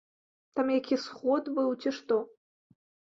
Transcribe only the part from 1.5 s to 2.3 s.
быў, ці што?